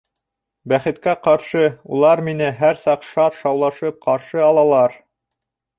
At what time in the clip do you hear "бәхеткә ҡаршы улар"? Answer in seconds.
0.71-2.23